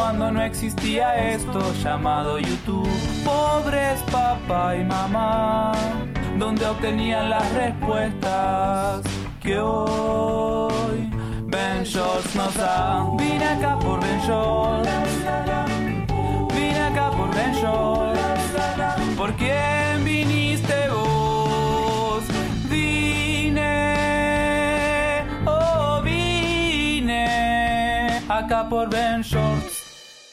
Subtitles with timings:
[0.00, 2.88] cuando no existía esto llamado YouTube.
[3.22, 5.72] Pobres papá y mamá
[6.38, 9.02] donde obtenían las respuestas
[9.42, 11.10] que hoy
[11.44, 13.06] Ben Shorts nos da.
[13.18, 14.88] Vine acá por Ben Shorts,
[16.54, 18.20] vine acá por Ben Shorts.
[19.18, 22.24] ¿Por quién viniste vos?
[22.70, 23.66] Vine,
[25.44, 27.26] oh vine
[28.30, 29.79] acá por Ben Shorts.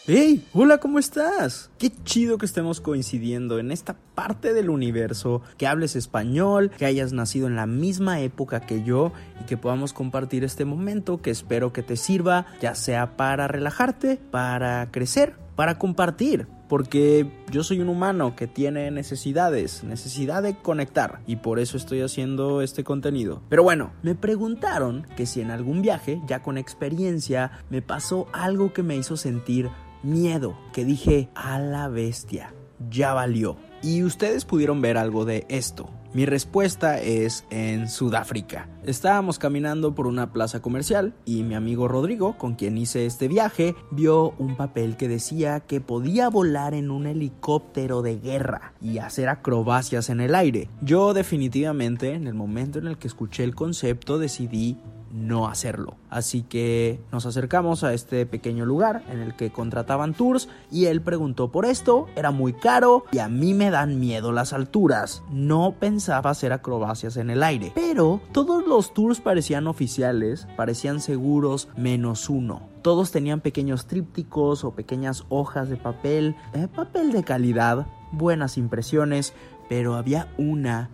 [0.09, 0.47] ¡Hey!
[0.53, 1.69] Hola, ¿cómo estás?
[1.77, 7.11] Qué chido que estemos coincidiendo en esta parte del universo, que hables español, que hayas
[7.11, 9.11] nacido en la misma época que yo
[9.41, 14.15] y que podamos compartir este momento que espero que te sirva, ya sea para relajarte,
[14.15, 16.47] para crecer, para compartir.
[16.69, 22.01] Porque yo soy un humano que tiene necesidades, necesidad de conectar y por eso estoy
[22.01, 23.41] haciendo este contenido.
[23.49, 28.71] Pero bueno, me preguntaron que si en algún viaje, ya con experiencia, me pasó algo
[28.71, 29.69] que me hizo sentir
[30.03, 32.53] miedo, que dije, a la bestia,
[32.89, 33.57] ya valió.
[33.81, 35.89] Y ustedes pudieron ver algo de esto.
[36.13, 38.69] Mi respuesta es en Sudáfrica.
[38.83, 43.75] Estábamos caminando por una plaza comercial y mi amigo Rodrigo, con quien hice este viaje,
[43.91, 49.29] vio un papel que decía que podía volar en un helicóptero de guerra y hacer
[49.29, 50.69] acrobacias en el aire.
[50.81, 54.77] Yo definitivamente, en el momento en el que escuché el concepto, decidí
[55.17, 55.95] no hacerlo.
[56.09, 61.01] Así que nos acercamos a este pequeño lugar en el que contrataban tours y él
[61.01, 65.23] preguntó por esto, era muy caro y a mí me dan miedo las alturas.
[65.31, 71.69] No pensaba hacer acrobacias en el aire, pero todos los tours parecían oficiales, parecían seguros
[71.75, 72.61] menos uno.
[72.81, 79.33] Todos tenían pequeños trípticos o pequeñas hojas de papel, eh, papel de calidad, buenas impresiones,
[79.67, 80.89] pero había una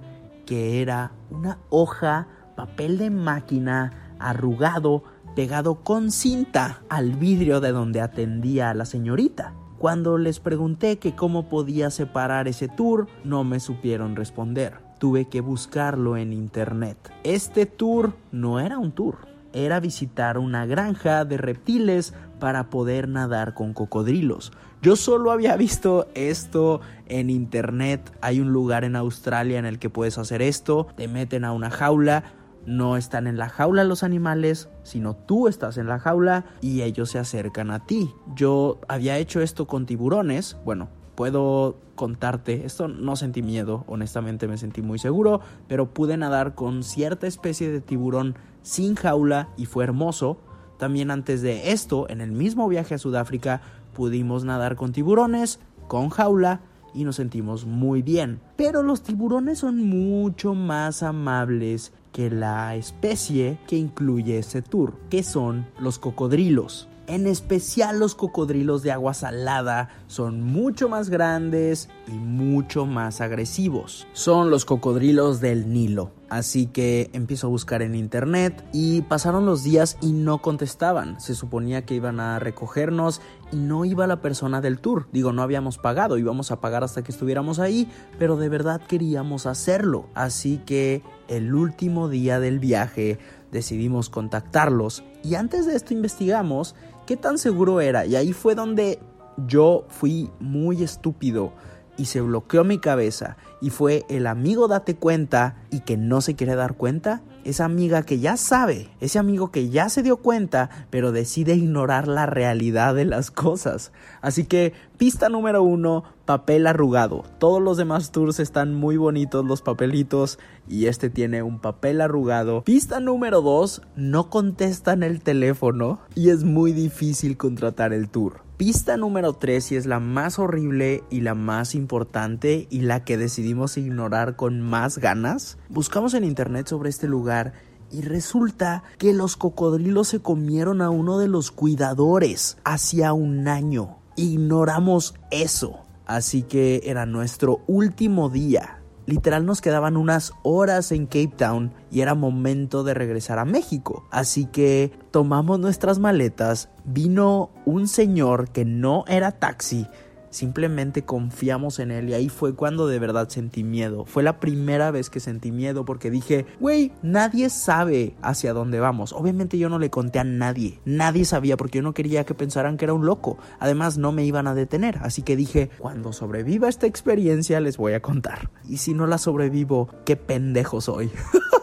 [0.45, 5.03] que era una hoja, papel de máquina, arrugado,
[5.35, 9.53] pegado con cinta al vidrio de donde atendía a la señorita.
[9.77, 14.75] Cuando les pregunté que cómo podía separar ese tour, no me supieron responder.
[14.97, 16.97] Tuve que buscarlo en internet.
[17.23, 19.17] Este tour no era un tour,
[19.51, 24.51] era visitar una granja de reptiles para poder nadar con cocodrilos.
[24.81, 28.11] Yo solo había visto esto en internet.
[28.19, 30.87] Hay un lugar en Australia en el que puedes hacer esto.
[30.97, 32.23] Te meten a una jaula,
[32.65, 37.11] no están en la jaula los animales, sino tú estás en la jaula y ellos
[37.11, 38.13] se acercan a ti.
[38.35, 44.57] Yo había hecho esto con tiburones, bueno, puedo contarte, esto no sentí miedo, honestamente me
[44.57, 49.83] sentí muy seguro, pero pude nadar con cierta especie de tiburón sin jaula y fue
[49.83, 50.37] hermoso.
[50.77, 53.61] También antes de esto, en el mismo viaje a Sudáfrica,
[53.93, 56.61] pudimos nadar con tiburones, con jaula
[56.93, 58.41] y nos sentimos muy bien.
[58.55, 65.23] Pero los tiburones son mucho más amables que la especie que incluye ese tour, que
[65.23, 66.87] son los cocodrilos.
[67.05, 74.07] En especial los cocodrilos de agua salada son mucho más grandes y mucho más agresivos.
[74.13, 76.11] Son los cocodrilos del Nilo.
[76.33, 81.21] Así que empiezo a buscar en internet y pasaron los días y no contestaban.
[81.21, 83.21] Se suponía que iban a recogernos
[83.51, 85.05] y no iba la persona del tour.
[85.11, 89.45] Digo, no habíamos pagado, íbamos a pagar hasta que estuviéramos ahí, pero de verdad queríamos
[89.45, 90.07] hacerlo.
[90.15, 93.19] Así que el último día del viaje
[93.51, 96.73] decidimos contactarlos y antes de esto investigamos
[97.05, 98.97] qué tan seguro era y ahí fue donde
[99.45, 101.53] yo fui muy estúpido
[101.97, 106.35] y se bloqueó mi cabeza y fue el amigo date cuenta y que no se
[106.35, 110.69] quiere dar cuenta, esa amiga que ya sabe, ese amigo que ya se dio cuenta,
[110.89, 113.93] pero decide ignorar la realidad de las cosas.
[114.21, 117.23] Así que pista número uno, papel arrugado.
[117.39, 122.63] Todos los demás tours están muy bonitos los papelitos y este tiene un papel arrugado.
[122.63, 128.41] Pista número dos, no contestan el teléfono y es muy difícil contratar el tour.
[128.65, 133.17] Pista número 3 y es la más horrible y la más importante y la que
[133.17, 135.57] decidimos ignorar con más ganas.
[135.67, 137.51] Buscamos en internet sobre este lugar
[137.91, 143.97] y resulta que los cocodrilos se comieron a uno de los cuidadores hacía un año.
[144.15, 145.81] Ignoramos eso.
[146.05, 152.01] Así que era nuestro último día Literal nos quedaban unas horas en Cape Town y
[152.01, 154.07] era momento de regresar a México.
[154.11, 159.87] Así que tomamos nuestras maletas, vino un señor que no era taxi,
[160.33, 164.05] simplemente confiamos en él y ahí fue cuando de verdad sentí miedo.
[164.05, 169.13] Fue la primera vez que sentí miedo porque dije, güey, nadie sabe hacia dónde vamos.
[169.13, 172.77] Obviamente yo no le conté a nadie, nadie sabía porque yo no quería que pensaran
[172.77, 173.37] que era un loco.
[173.59, 177.93] Además no me iban a detener, así que dije, cuando sobreviva esta experiencia les voy
[177.93, 178.49] a contar.
[178.67, 181.11] Y si no la sobrevivo, qué pendejo soy.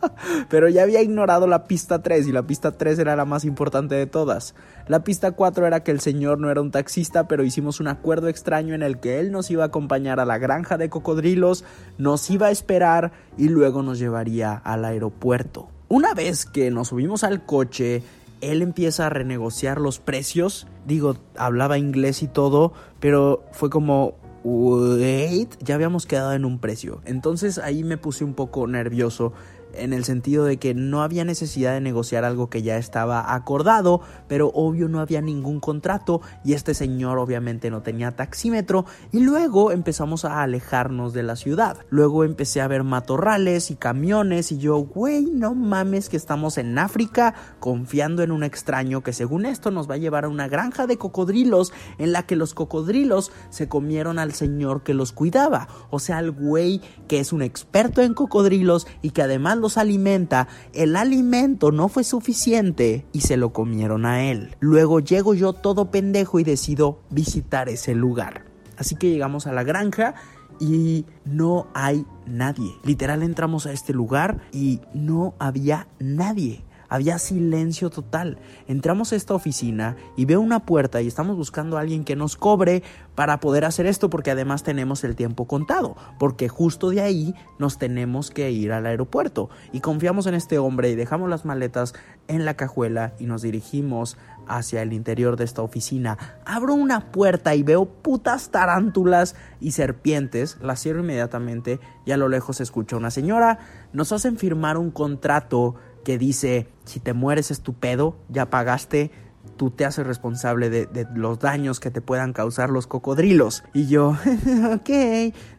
[0.48, 3.94] Pero ya había ignorado la pista 3 y la pista 3 era la más importante
[3.94, 4.54] de todas.
[4.86, 8.28] La pista 4 era que el señor no era un taxista, pero hicimos un acuerdo
[8.28, 11.64] extraño en el que él nos iba a acompañar a la granja de cocodrilos,
[11.98, 15.68] nos iba a esperar y luego nos llevaría al aeropuerto.
[15.88, 18.02] Una vez que nos subimos al coche,
[18.40, 20.66] él empieza a renegociar los precios.
[20.86, 24.14] Digo, hablaba inglés y todo, pero fue como,
[24.44, 27.00] wait, ya habíamos quedado en un precio.
[27.04, 29.32] Entonces ahí me puse un poco nervioso
[29.74, 34.00] en el sentido de que no había necesidad de negociar algo que ya estaba acordado,
[34.28, 39.72] pero obvio no había ningún contrato y este señor obviamente no tenía taxímetro y luego
[39.72, 41.78] empezamos a alejarnos de la ciudad.
[41.90, 46.78] Luego empecé a ver matorrales y camiones y yo, güey, no mames que estamos en
[46.78, 50.86] África confiando en un extraño que según esto nos va a llevar a una granja
[50.86, 55.98] de cocodrilos en la que los cocodrilos se comieron al señor que los cuidaba, o
[55.98, 60.96] sea, al güey que es un experto en cocodrilos y que además los alimenta, el
[60.96, 64.56] alimento no fue suficiente y se lo comieron a él.
[64.60, 68.44] Luego llego yo todo pendejo y decido visitar ese lugar.
[68.76, 70.14] Así que llegamos a la granja
[70.58, 72.72] y no hay nadie.
[72.84, 76.64] Literal entramos a este lugar y no había nadie.
[76.90, 78.36] Había silencio total.
[78.68, 82.36] Entramos a esta oficina y veo una puerta y estamos buscando a alguien que nos
[82.36, 82.82] cobre
[83.14, 87.78] para poder hacer esto porque además tenemos el tiempo contado, porque justo de ahí nos
[87.78, 91.94] tenemos que ir al aeropuerto y confiamos en este hombre y dejamos las maletas
[92.28, 96.18] en la cajuela y nos dirigimos hacia el interior de esta oficina.
[96.44, 102.28] Abro una puerta y veo putas tarántulas y serpientes, la cierro inmediatamente y a lo
[102.28, 103.58] lejos escucho a una señora,
[103.92, 109.10] nos hacen firmar un contrato que dice, si te mueres es tu pedo, ya pagaste,
[109.56, 113.62] tú te haces responsable de, de, los daños que te puedan causar los cocodrilos.
[113.74, 114.10] Y yo,
[114.74, 114.90] ok,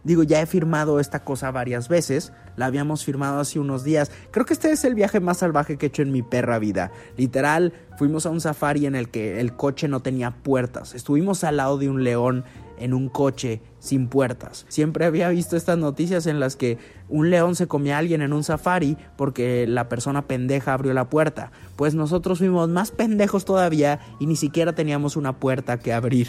[0.04, 4.12] digo, ya he firmado esta cosa varias veces, la habíamos firmado hace unos días.
[4.32, 6.92] Creo que este es el viaje más salvaje que he hecho en mi perra vida.
[7.18, 10.96] Literal, fuimos a un safari en el que el coche no tenía puertas.
[10.96, 12.44] Estuvimos al lado de un león
[12.82, 14.66] en un coche sin puertas.
[14.70, 16.78] Siempre había visto estas noticias en las que
[17.10, 21.10] un león se comía a alguien en un safari porque la persona pendeja abrió la
[21.10, 21.52] puerta.
[21.76, 26.28] Pues nosotros fuimos más pendejos todavía y ni siquiera teníamos una puerta que abrir.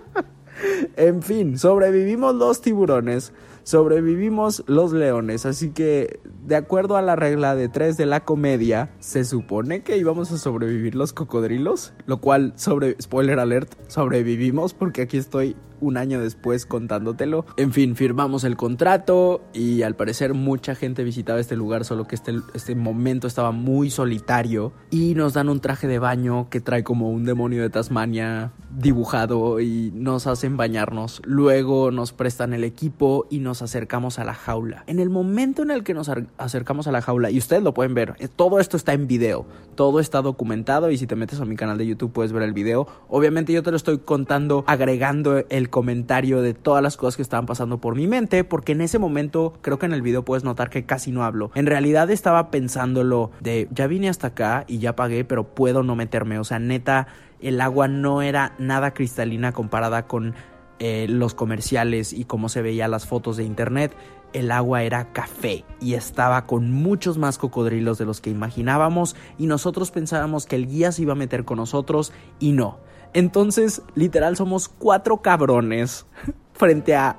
[0.96, 3.32] en fin, sobrevivimos los tiburones,
[3.62, 6.20] sobrevivimos los leones, así que
[6.50, 10.36] de acuerdo a la regla de tres de la comedia, se supone que íbamos a
[10.36, 16.66] sobrevivir los cocodrilos, lo cual sobre spoiler alert, sobrevivimos porque aquí estoy un año después
[16.66, 17.44] contándotelo.
[17.56, 22.14] En fin, firmamos el contrato y al parecer mucha gente visitaba este lugar, solo que
[22.14, 26.84] este, este momento estaba muy solitario y nos dan un traje de baño que trae
[26.84, 31.22] como un demonio de Tasmania dibujado y nos hacen bañarnos.
[31.24, 34.84] Luego nos prestan el equipo y nos acercamos a la jaula.
[34.86, 37.94] En el momento en el que nos acercamos a la jaula, y ustedes lo pueden
[37.94, 41.56] ver, todo esto está en video, todo está documentado y si te metes a mi
[41.56, 42.86] canal de YouTube puedes ver el video.
[43.08, 47.46] Obviamente yo te lo estoy contando agregando el comentario de todas las cosas que estaban
[47.46, 50.70] pasando por mi mente, porque en ese momento creo que en el video puedes notar
[50.70, 51.50] que casi no hablo.
[51.54, 55.96] En realidad estaba pensándolo de ya vine hasta acá y ya pagué, pero puedo no
[55.96, 56.38] meterme.
[56.38, 57.06] O sea, neta,
[57.40, 60.34] el agua no era nada cristalina comparada con
[60.78, 63.94] eh, los comerciales y cómo se veía las fotos de internet.
[64.32, 69.46] El agua era café y estaba con muchos más cocodrilos de los que imaginábamos y
[69.46, 72.78] nosotros pensábamos que el guía se iba a meter con nosotros y no.
[73.12, 76.06] Entonces, literal, somos cuatro cabrones
[76.54, 77.16] frente a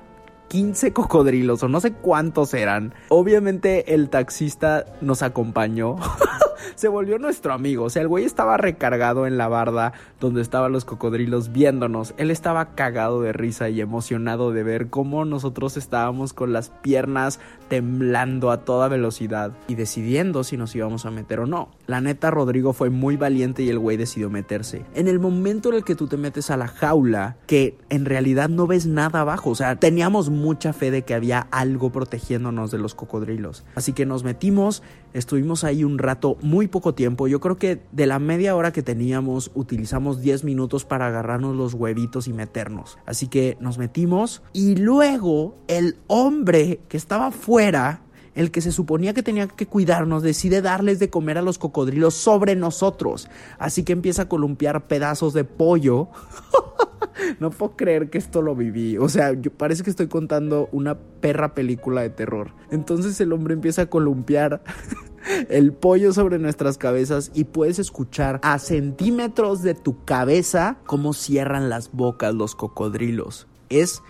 [0.47, 2.93] 15 cocodrilos o no sé cuántos eran.
[3.09, 5.95] Obviamente el taxista nos acompañó.
[6.75, 7.85] se volvió nuestro amigo.
[7.85, 12.13] O sea, el güey estaba recargado en la barda donde estaban los cocodrilos viéndonos.
[12.17, 17.39] Él estaba cagado de risa y emocionado de ver cómo nosotros estábamos con las piernas
[17.69, 21.69] temblando a toda velocidad y decidiendo si nos íbamos a meter o no.
[21.87, 24.85] La neta, Rodrigo fue muy valiente y el güey decidió meterse.
[24.93, 28.49] En el momento en el que tú te metes a la jaula, que en realidad
[28.49, 32.77] no ves nada abajo, o sea, teníamos mucha fe de que había algo protegiéndonos de
[32.77, 33.63] los cocodrilos.
[33.75, 37.27] Así que nos metimos, estuvimos ahí un rato, muy poco tiempo.
[37.27, 41.73] Yo creo que de la media hora que teníamos, utilizamos 10 minutos para agarrarnos los
[41.73, 42.97] huevitos y meternos.
[43.05, 48.01] Así que nos metimos y luego el hombre que estaba fuera
[48.35, 52.13] el que se suponía que tenía que cuidarnos, decide darles de comer a los cocodrilos
[52.13, 53.29] sobre nosotros.
[53.59, 56.09] Así que empieza a columpiar pedazos de pollo
[57.39, 58.97] no puedo creer que esto lo viví.
[58.97, 62.53] O sea, yo parece que estoy contando una perra película de terror.
[62.71, 64.63] Entonces el hombre empieza a columpiar
[65.49, 71.69] el pollo sobre nuestras cabezas y puedes escuchar a centímetros de tu cabeza cómo cierran
[71.69, 73.47] las bocas los cocodrilos.
[73.69, 74.01] Es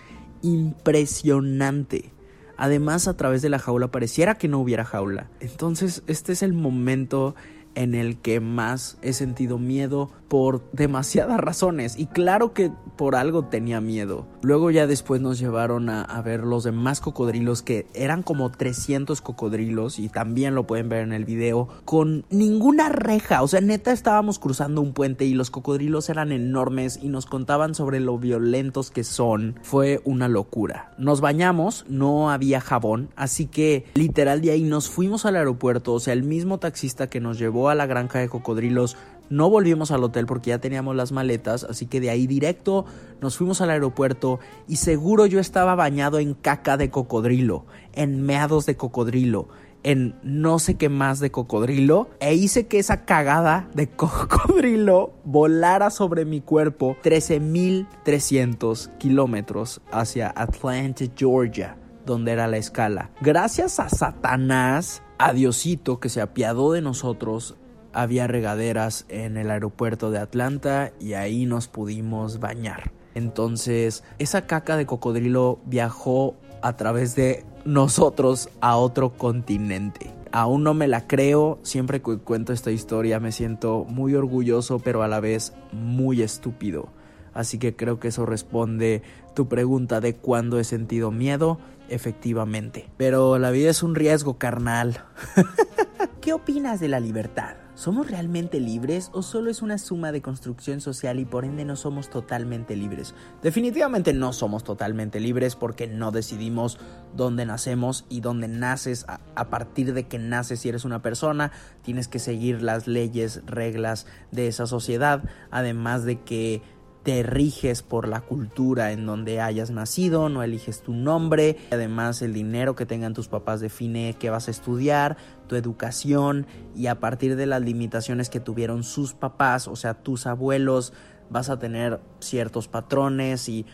[0.42, 2.12] impresionante.
[2.56, 5.28] Además, a través de la jaula pareciera que no hubiera jaula.
[5.40, 7.34] Entonces, este es el momento
[7.74, 13.44] en el que más he sentido miedo por demasiadas razones y claro que por algo
[13.44, 14.26] tenía miedo.
[14.40, 19.98] Luego ya después nos llevaron a, ver los demás cocodrilos que eran como 300 cocodrilos
[19.98, 24.38] y también lo pueden ver en el video con ninguna reja, o sea neta estábamos
[24.38, 29.04] cruzando un puente y los cocodrilos eran enormes y nos contaban sobre lo violentos que
[29.04, 29.58] son.
[29.62, 30.94] Fue una locura.
[30.96, 36.00] Nos bañamos, no había jabón, así que literal de ahí nos fuimos al aeropuerto, o
[36.00, 38.96] sea el mismo taxista que nos llevó a la granja de cocodrilos
[39.32, 42.84] no volvimos al hotel porque ya teníamos las maletas, así que de ahí directo
[43.22, 48.66] nos fuimos al aeropuerto y seguro yo estaba bañado en caca de cocodrilo, en meados
[48.66, 49.48] de cocodrilo,
[49.84, 55.88] en no sé qué más de cocodrilo e hice que esa cagada de cocodrilo volara
[55.88, 63.12] sobre mi cuerpo 13.300 kilómetros hacia Atlanta, Georgia, donde era la escala.
[63.22, 67.56] Gracias a Satanás, a Diosito que se apiadó de nosotros,
[67.92, 72.92] había regaderas en el aeropuerto de Atlanta y ahí nos pudimos bañar.
[73.14, 80.10] Entonces, esa caca de cocodrilo viajó a través de nosotros a otro continente.
[80.32, 85.02] Aún no me la creo, siempre que cuento esta historia me siento muy orgulloso, pero
[85.02, 86.88] a la vez muy estúpido.
[87.34, 89.02] Así que creo que eso responde
[89.34, 91.58] tu pregunta de cuándo he sentido miedo,
[91.88, 92.88] efectivamente.
[92.96, 95.04] Pero la vida es un riesgo, carnal.
[96.20, 97.61] ¿Qué opinas de la libertad?
[97.82, 101.74] ¿Somos realmente libres o solo es una suma de construcción social y por ende no
[101.74, 103.12] somos totalmente libres?
[103.42, 106.78] Definitivamente no somos totalmente libres porque no decidimos
[107.16, 109.04] dónde nacemos y dónde naces.
[109.08, 111.50] A, partir de que naces si eres una persona,
[111.82, 116.62] tienes que seguir las leyes, reglas de esa sociedad, además de que
[117.02, 122.32] te riges por la cultura en donde hayas nacido, no eliges tu nombre, además el
[122.32, 125.16] dinero que tengan tus papás define qué vas a estudiar,
[125.48, 130.26] tu educación y a partir de las limitaciones que tuvieron sus papás, o sea, tus
[130.26, 130.92] abuelos,
[131.30, 133.66] vas a tener ciertos patrones y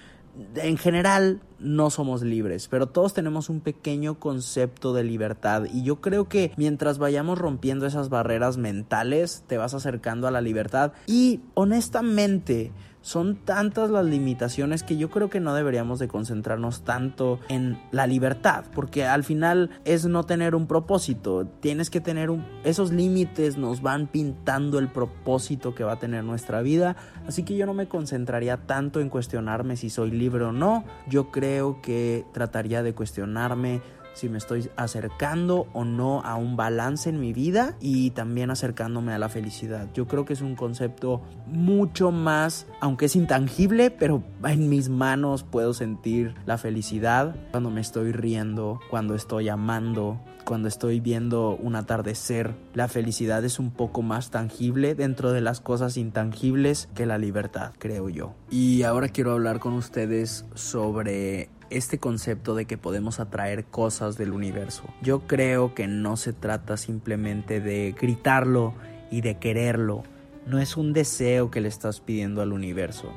[0.54, 6.00] en general no somos libres, pero todos tenemos un pequeño concepto de libertad y yo
[6.00, 11.40] creo que mientras vayamos rompiendo esas barreras mentales, te vas acercando a la libertad y
[11.54, 17.80] honestamente son tantas las limitaciones que yo creo que no deberíamos de concentrarnos tanto en
[17.90, 22.44] la libertad, porque al final es no tener un propósito, tienes que tener un...
[22.64, 27.56] esos límites nos van pintando el propósito que va a tener nuestra vida, así que
[27.56, 32.24] yo no me concentraría tanto en cuestionarme si soy libre o no, yo creo que
[32.32, 33.80] trataría de cuestionarme
[34.18, 39.12] si me estoy acercando o no a un balance en mi vida y también acercándome
[39.12, 39.88] a la felicidad.
[39.94, 45.44] Yo creo que es un concepto mucho más, aunque es intangible, pero en mis manos
[45.44, 50.18] puedo sentir la felicidad cuando me estoy riendo, cuando estoy amando,
[50.48, 52.54] cuando estoy viendo un atardecer.
[52.72, 57.72] La felicidad es un poco más tangible dentro de las cosas intangibles que la libertad,
[57.78, 58.32] creo yo.
[58.50, 64.32] Y ahora quiero hablar con ustedes sobre este concepto de que podemos atraer cosas del
[64.32, 64.84] universo.
[65.02, 68.72] Yo creo que no se trata simplemente de gritarlo
[69.10, 70.02] y de quererlo.
[70.46, 73.12] No es un deseo que le estás pidiendo al universo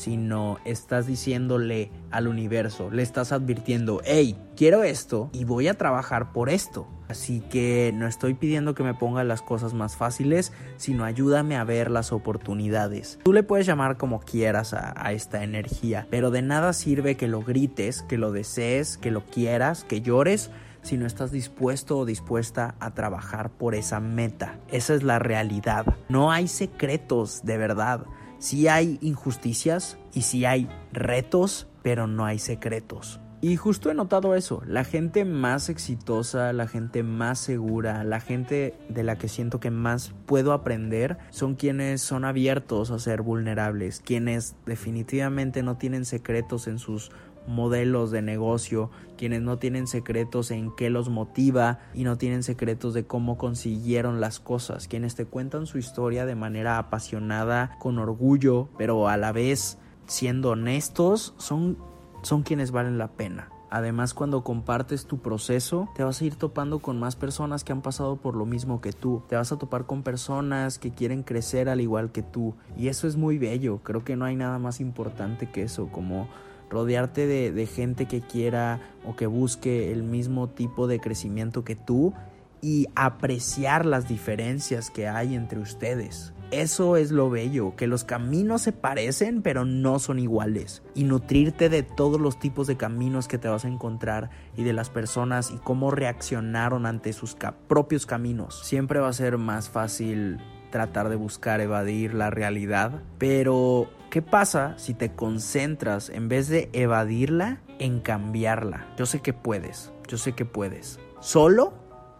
[0.00, 6.32] sino estás diciéndole al universo, le estás advirtiendo, hey, quiero esto y voy a trabajar
[6.32, 6.88] por esto.
[7.08, 11.64] Así que no estoy pidiendo que me ponga las cosas más fáciles, sino ayúdame a
[11.64, 13.18] ver las oportunidades.
[13.22, 17.28] Tú le puedes llamar como quieras a, a, esta energía, pero de nada sirve que
[17.28, 20.50] lo grites, que lo desees, que lo quieras, que llores,
[20.82, 24.58] si no estás dispuesto o dispuesta a trabajar por esa meta.
[24.70, 25.84] Esa es la realidad.
[26.08, 28.06] No hay secretos, de verdad.
[28.40, 33.20] Sí hay injusticias y sí hay retos, pero no hay secretos.
[33.42, 38.74] Y justo he notado eso, la gente más exitosa, la gente más segura, la gente
[38.90, 44.02] de la que siento que más puedo aprender son quienes son abiertos a ser vulnerables,
[44.04, 47.12] quienes definitivamente no tienen secretos en sus
[47.46, 52.94] modelos de negocio, quienes no tienen secretos en qué los motiva y no tienen secretos
[52.94, 58.68] de cómo consiguieron las cosas, quienes te cuentan su historia de manera apasionada, con orgullo,
[58.78, 61.78] pero a la vez siendo honestos, son,
[62.22, 63.50] son quienes valen la pena.
[63.70, 67.82] Además, cuando compartes tu proceso, te vas a ir topando con más personas que han
[67.82, 69.22] pasado por lo mismo que tú.
[69.28, 72.56] Te vas a topar con personas que quieren crecer al igual que tú.
[72.76, 73.78] Y eso es muy bello.
[73.84, 76.28] Creo que no hay nada más importante que eso, como
[76.70, 81.76] rodearte de, de gente que quiera o que busque el mismo tipo de crecimiento que
[81.76, 82.14] tú
[82.62, 86.32] y apreciar las diferencias que hay entre ustedes.
[86.50, 90.82] Eso es lo bello, que los caminos se parecen pero no son iguales.
[90.94, 94.72] Y nutrirte de todos los tipos de caminos que te vas a encontrar y de
[94.72, 97.36] las personas y cómo reaccionaron ante sus
[97.68, 98.60] propios caminos.
[98.64, 100.38] Siempre va a ser más fácil
[100.70, 106.70] tratar de buscar evadir la realidad, pero ¿qué pasa si te concentras en vez de
[106.72, 108.86] evadirla en cambiarla?
[108.96, 110.98] Yo sé que puedes, yo sé que puedes.
[111.20, 111.74] Solo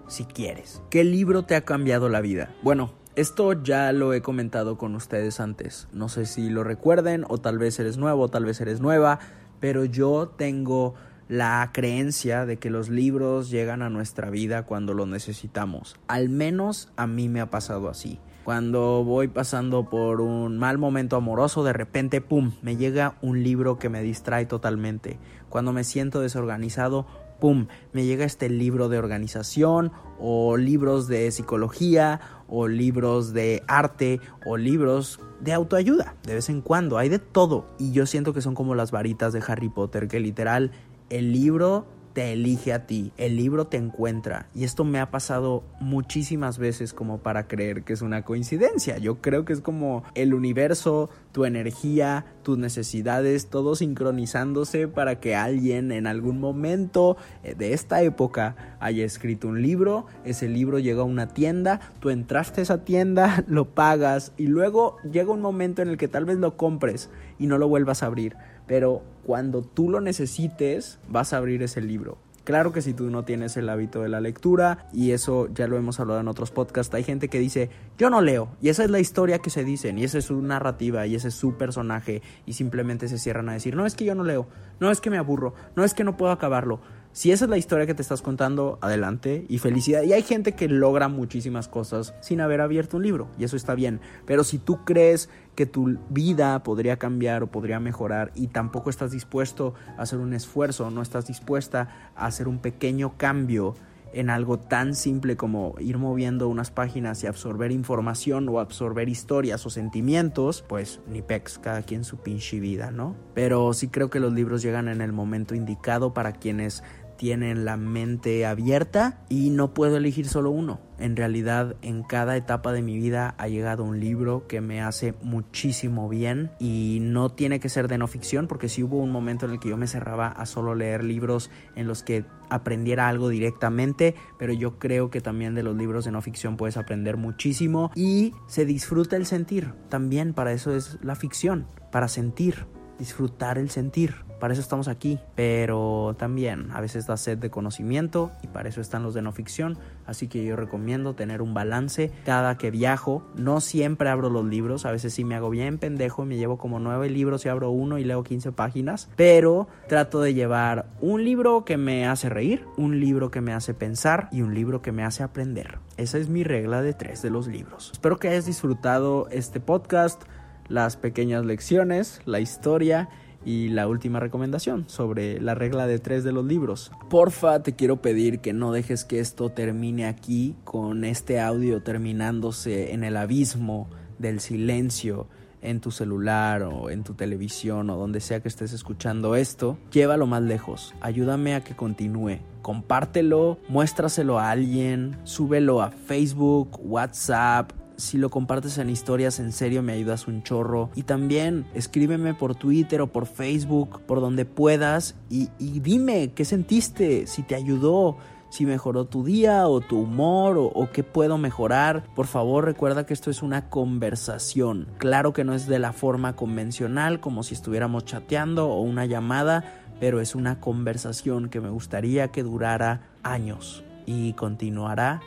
[0.08, 0.82] si quieres.
[0.90, 2.50] ¿Qué libro te ha cambiado la vida?
[2.62, 5.88] Bueno, esto ya lo he comentado con ustedes antes.
[5.92, 9.18] No sé si lo recuerden o tal vez eres nuevo o tal vez eres nueva,
[9.60, 10.94] pero yo tengo
[11.28, 15.96] la creencia de que los libros llegan a nuestra vida cuando lo necesitamos.
[16.08, 18.18] Al menos a mí me ha pasado así.
[18.44, 23.78] Cuando voy pasando por un mal momento amoroso, de repente, ¡pum!, me llega un libro
[23.78, 25.18] que me distrae totalmente.
[25.50, 27.06] Cuando me siento desorganizado,
[27.38, 34.20] ¡pum!, me llega este libro de organización o libros de psicología o libros de arte
[34.46, 36.14] o libros de autoayuda.
[36.22, 37.66] De vez en cuando hay de todo.
[37.78, 40.72] Y yo siento que son como las varitas de Harry Potter, que literal
[41.10, 44.48] el libro te elige a ti, el libro te encuentra.
[44.54, 48.98] Y esto me ha pasado muchísimas veces como para creer que es una coincidencia.
[48.98, 55.36] Yo creo que es como el universo, tu energía, tus necesidades, todo sincronizándose para que
[55.36, 61.02] alguien en algún momento eh, de esta época haya escrito un libro, ese libro llega
[61.02, 65.82] a una tienda, tú entraste a esa tienda, lo pagas y luego llega un momento
[65.82, 68.36] en el que tal vez lo compres y no lo vuelvas a abrir
[68.70, 72.18] pero cuando tú lo necesites vas a abrir ese libro.
[72.44, 75.76] Claro que si tú no tienes el hábito de la lectura, y eso ya lo
[75.76, 78.90] hemos hablado en otros podcasts, hay gente que dice, yo no leo, y esa es
[78.90, 82.22] la historia que se dicen, y esa es su narrativa, y ese es su personaje,
[82.46, 84.46] y simplemente se cierran a decir, no es que yo no leo,
[84.78, 86.78] no es que me aburro, no es que no puedo acabarlo.
[87.12, 90.02] Si esa es la historia que te estás contando, adelante y felicidad.
[90.04, 93.74] Y hay gente que logra muchísimas cosas sin haber abierto un libro, y eso está
[93.74, 94.00] bien.
[94.26, 99.10] Pero si tú crees que tu vida podría cambiar o podría mejorar y tampoco estás
[99.10, 103.74] dispuesto a hacer un esfuerzo, no estás dispuesta a hacer un pequeño cambio
[104.12, 109.64] en algo tan simple como ir moviendo unas páginas y absorber información o absorber historias
[109.66, 113.14] o sentimientos, pues ni pex, cada quien su pinche vida, ¿no?
[113.34, 116.82] Pero sí creo que los libros llegan en el momento indicado para quienes
[117.20, 120.80] tienen la mente abierta y no puedo elegir solo uno.
[120.98, 125.12] En realidad en cada etapa de mi vida ha llegado un libro que me hace
[125.22, 129.44] muchísimo bien y no tiene que ser de no ficción porque si hubo un momento
[129.44, 133.28] en el que yo me cerraba a solo leer libros en los que aprendiera algo
[133.28, 137.90] directamente, pero yo creo que también de los libros de no ficción puedes aprender muchísimo
[137.94, 139.74] y se disfruta el sentir.
[139.90, 142.64] También para eso es la ficción, para sentir,
[142.98, 148.32] disfrutar el sentir para eso estamos aquí, pero también a veces da sed de conocimiento
[148.42, 152.10] y para eso están los de no ficción, así que yo recomiendo tener un balance
[152.24, 156.24] cada que viajo, no siempre abro los libros, a veces sí me hago bien pendejo
[156.24, 160.34] me llevo como nueve libros y abro uno y leo 15 páginas, pero trato de
[160.34, 164.54] llevar un libro que me hace reír, un libro que me hace pensar y un
[164.54, 165.78] libro que me hace aprender.
[165.96, 167.90] Esa es mi regla de tres de los libros.
[167.92, 170.22] Espero que hayas disfrutado este podcast,
[170.68, 173.08] las pequeñas lecciones, la historia
[173.44, 176.92] y la última recomendación sobre la regla de tres de los libros.
[177.08, 182.92] Porfa, te quiero pedir que no dejes que esto termine aquí con este audio terminándose
[182.92, 185.26] en el abismo del silencio
[185.62, 190.26] en tu celular o en tu televisión o donde sea que estés escuchando esto, llévalo
[190.26, 190.94] más lejos.
[191.00, 192.38] Ayúdame a que continúe.
[192.62, 199.82] Compártelo, muéstraselo a alguien, súbelo a Facebook, WhatsApp, si lo compartes en historias, en serio
[199.82, 200.90] me ayudas un chorro.
[200.94, 207.26] Y también escríbeme por Twitter o por Facebook, por donde puedas, y, dime qué sentiste,
[207.26, 208.16] si te ayudó
[208.48, 212.02] si mejoró tu día o tu humor o, o, qué puedo mejorar.
[212.16, 214.88] Por favor recuerda que esto es una conversación.
[214.98, 219.80] Claro que no es de la forma convencional como si estuviéramos chateando o una llamada,
[220.00, 225.20] pero es una conversación que me gustaría que durara años y continuará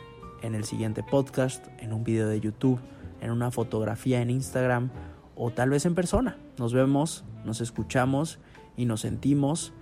[0.44, 2.78] en el siguiente podcast, en un video de YouTube,
[3.22, 4.90] en una fotografía en Instagram
[5.36, 6.36] o tal vez en persona.
[6.58, 8.38] Nos vemos, nos escuchamos
[8.76, 9.72] y nos sentimos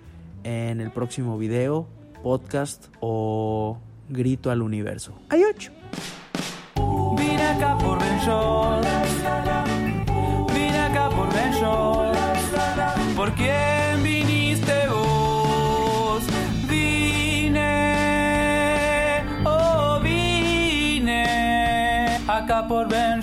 [0.44, 1.88] en el próximo video,
[2.22, 5.14] podcast o grito al universo.
[5.28, 5.72] ¡Ay, ocho!
[7.16, 7.98] Vine acá por
[10.54, 11.28] Vine acá por
[13.16, 13.81] ¿Por quién
[22.42, 23.22] acá por Ben